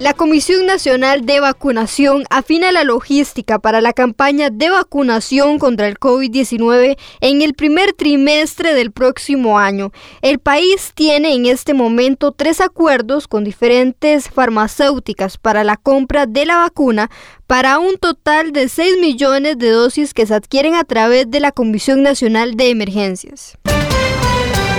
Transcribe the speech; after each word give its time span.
La 0.00 0.14
Comisión 0.14 0.64
Nacional 0.64 1.26
de 1.26 1.40
Vacunación 1.40 2.22
afina 2.30 2.70
la 2.70 2.84
logística 2.84 3.58
para 3.58 3.80
la 3.80 3.92
campaña 3.92 4.48
de 4.48 4.70
vacunación 4.70 5.58
contra 5.58 5.88
el 5.88 5.98
COVID-19 5.98 6.96
en 7.20 7.42
el 7.42 7.54
primer 7.54 7.94
trimestre 7.94 8.74
del 8.74 8.92
próximo 8.92 9.58
año. 9.58 9.90
El 10.22 10.38
país 10.38 10.92
tiene 10.94 11.34
en 11.34 11.46
este 11.46 11.74
momento 11.74 12.30
tres 12.30 12.60
acuerdos 12.60 13.26
con 13.26 13.42
diferentes 13.42 14.30
farmacéuticas 14.30 15.36
para 15.36 15.64
la 15.64 15.76
compra 15.76 16.26
de 16.26 16.46
la 16.46 16.58
vacuna 16.58 17.10
para 17.48 17.80
un 17.80 17.96
total 17.96 18.52
de 18.52 18.68
6 18.68 18.98
millones 19.00 19.58
de 19.58 19.70
dosis 19.70 20.14
que 20.14 20.26
se 20.26 20.34
adquieren 20.34 20.76
a 20.76 20.84
través 20.84 21.28
de 21.28 21.40
la 21.40 21.50
Comisión 21.50 22.04
Nacional 22.04 22.54
de 22.54 22.70
Emergencias. 22.70 23.58